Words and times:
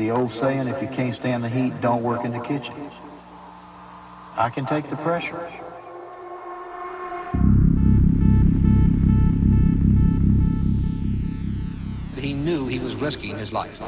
The 0.00 0.12
old 0.12 0.32
saying, 0.32 0.66
if 0.66 0.80
you 0.80 0.88
can't 0.88 1.14
stand 1.14 1.44
the 1.44 1.48
heat, 1.50 1.78
don't 1.82 2.02
work 2.02 2.24
in 2.24 2.32
the 2.32 2.40
kitchen. 2.40 2.90
I 4.34 4.48
can 4.48 4.64
take 4.64 4.88
the 4.88 4.96
pressure. 4.96 5.46
He 12.16 12.32
knew 12.32 12.66
he 12.66 12.78
was 12.78 12.94
risking 12.94 13.36
his 13.36 13.52
life. 13.52 13.78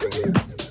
What 0.00 0.16
you? 0.16 0.67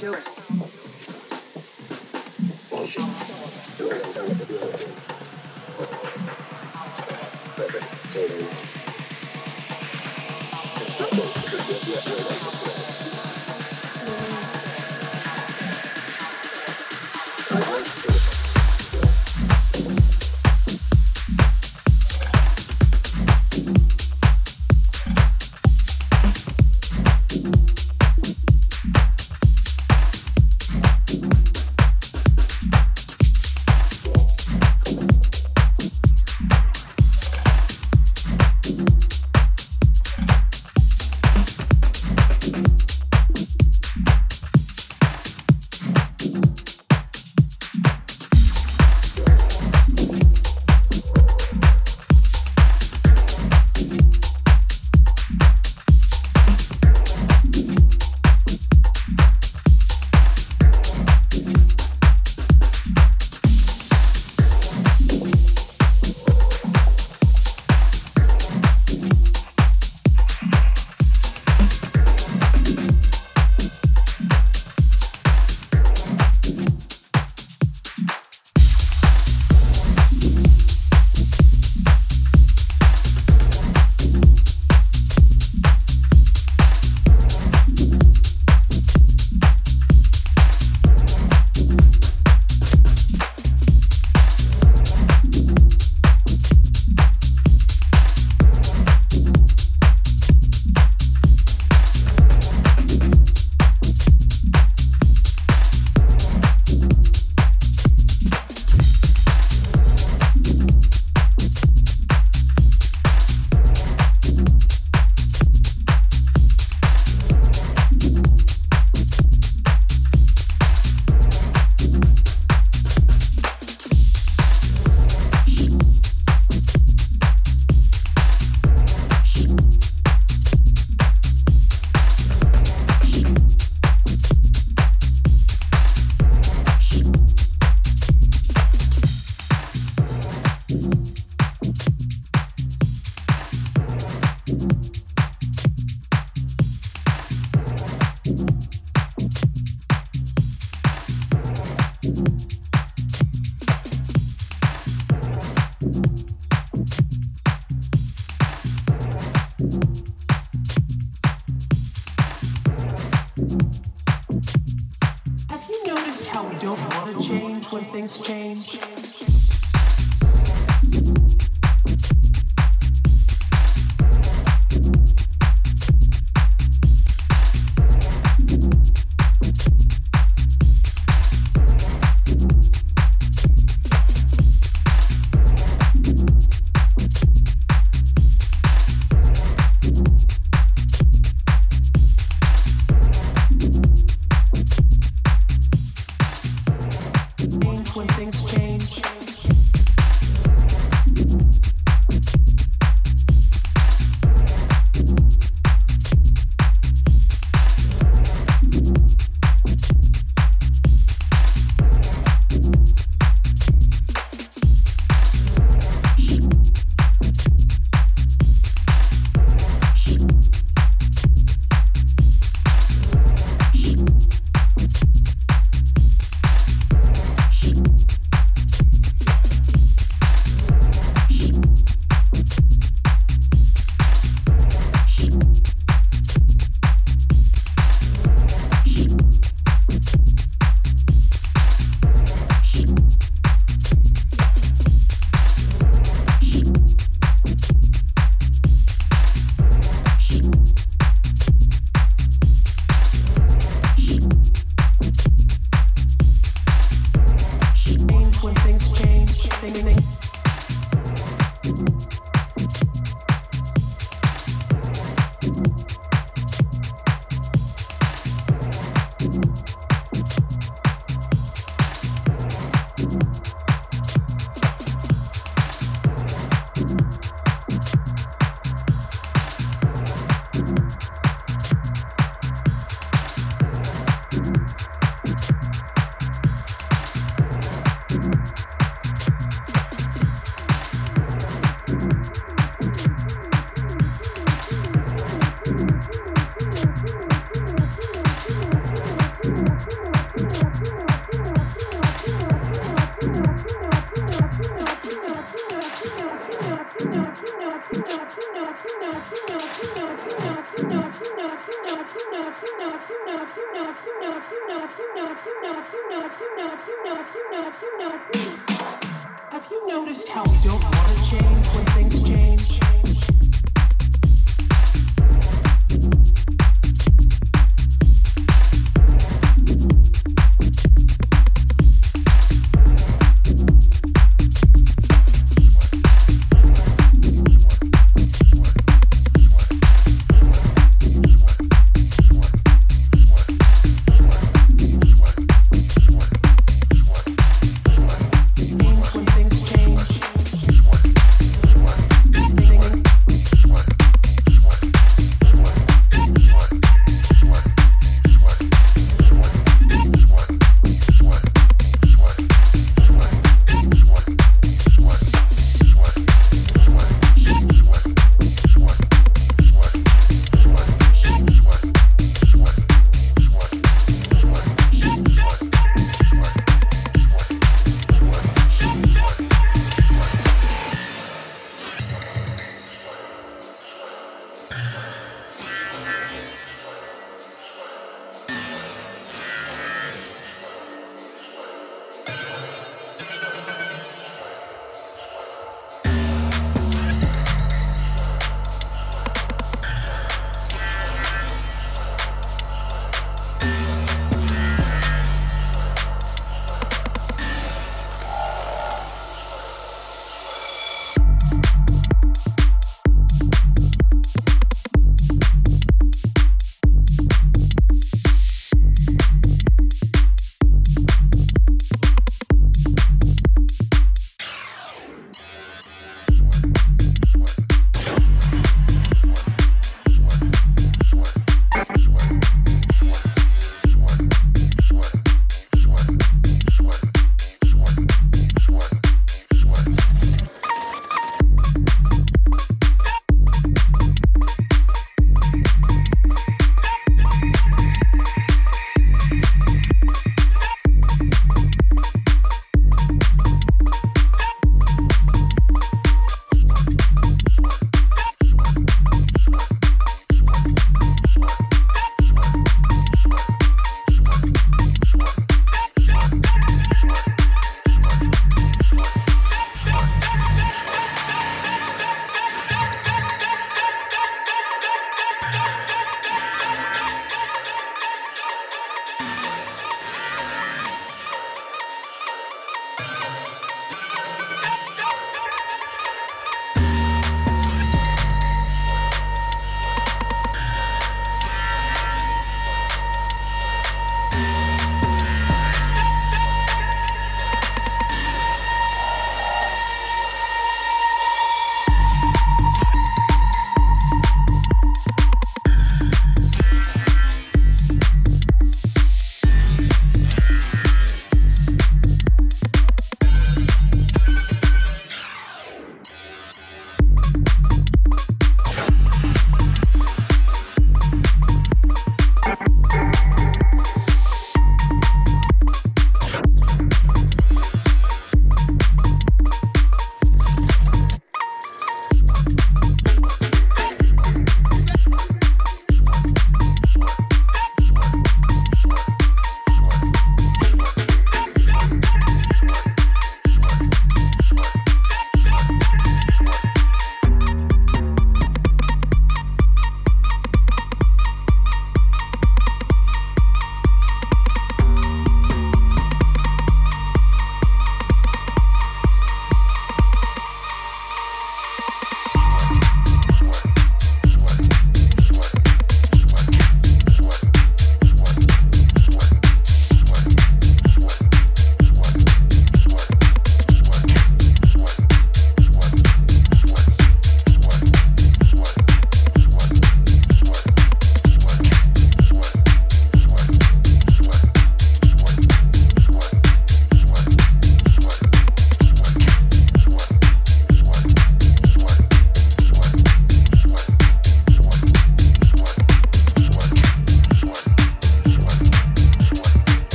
Do 0.00 0.14
it. 0.14 0.29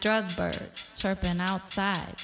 Drug 0.00 0.34
birds 0.36 0.90
chirping 0.96 1.40
outside. 1.40 2.16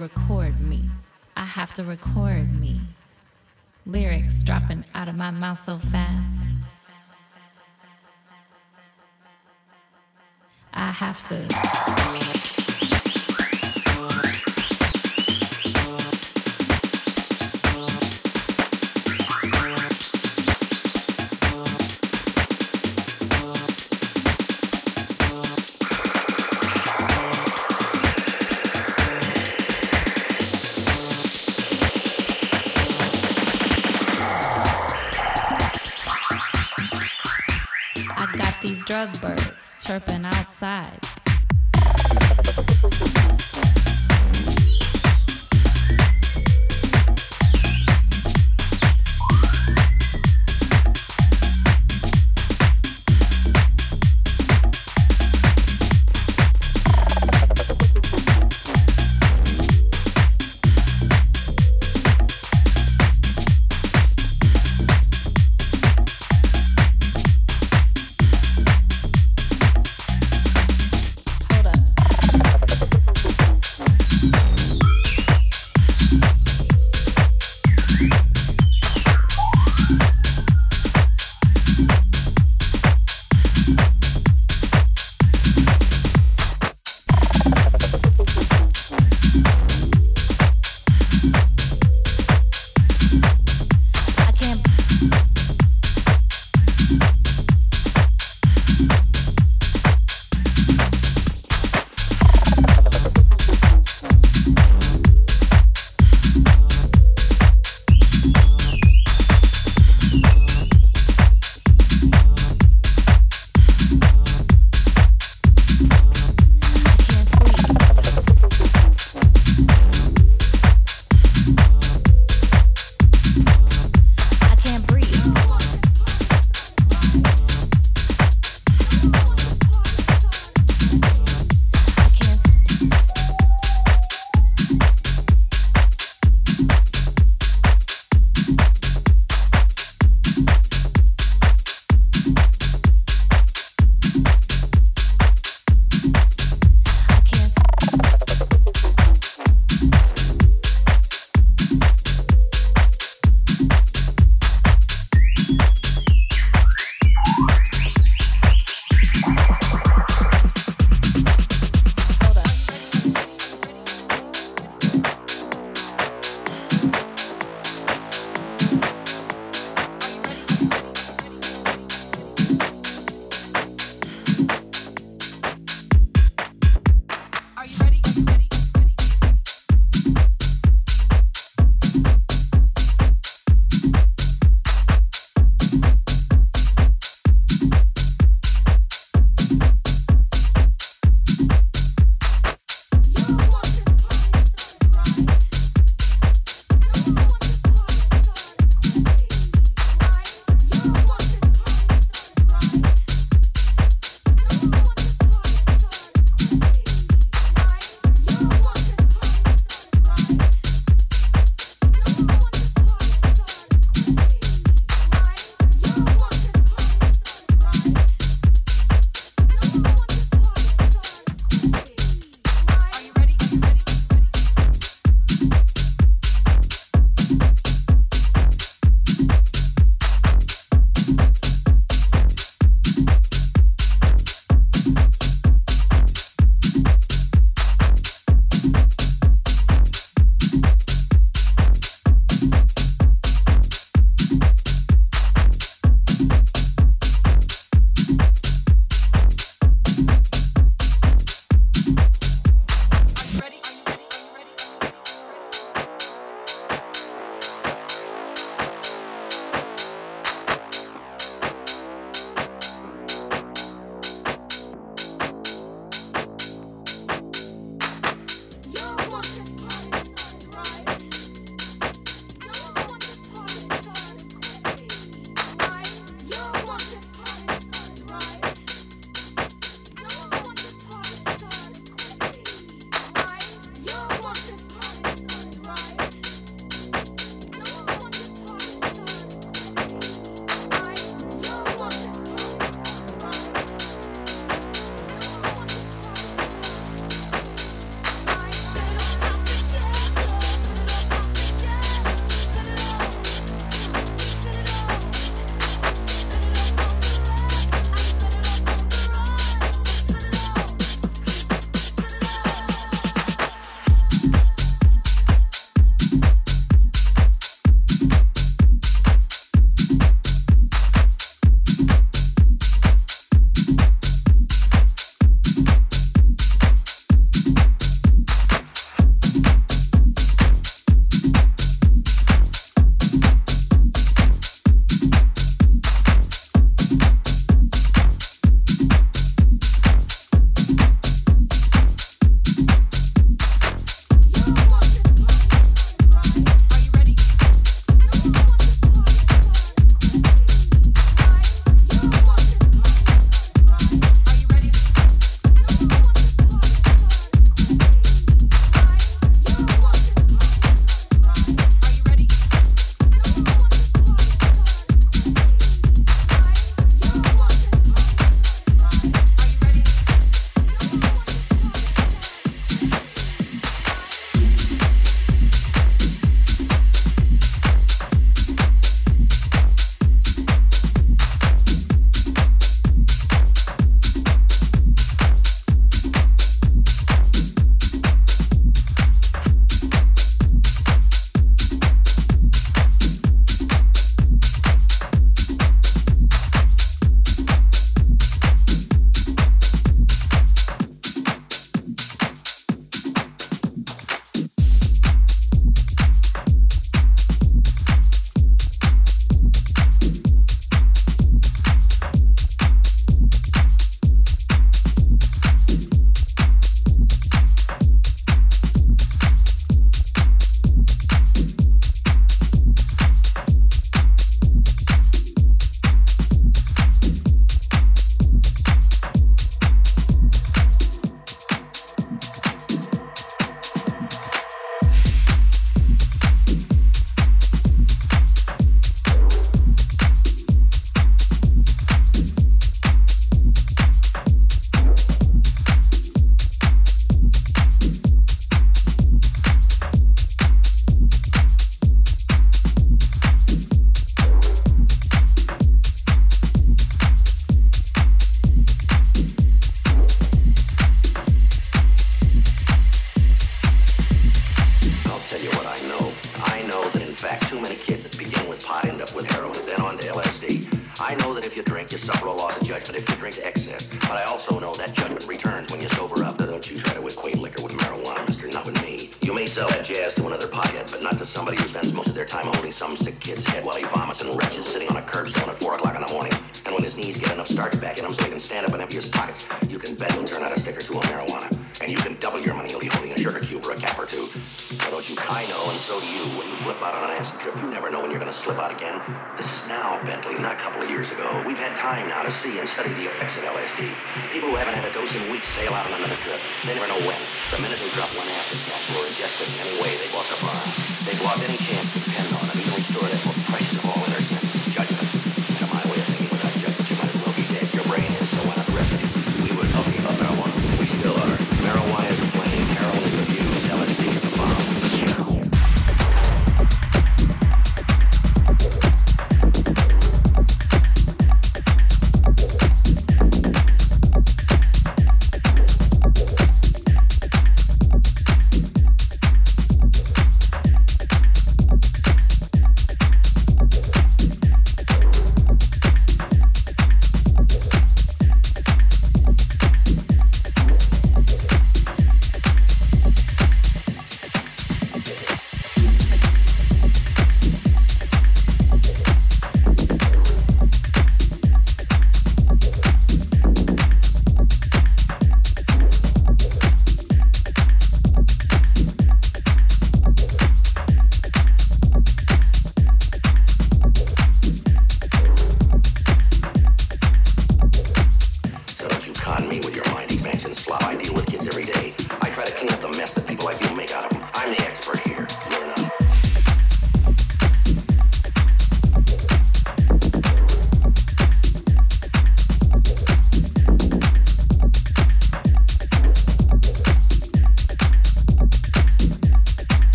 Record 0.00 0.60
me. 0.60 0.90
I 1.36 1.44
have 1.44 1.72
to 1.74 1.84
record 1.84 2.60
me. 2.60 2.80
Lyrics 3.86 4.42
dropping 4.42 4.84
out 4.94 5.08
of 5.08 5.16
my 5.16 5.30
mouth 5.30 5.64
so 5.64 5.78
fast. 5.78 6.50
I 10.72 10.92
have 10.92 11.22
to. 11.24 12.57
Chirping 39.88 40.26
outside. 40.26 41.17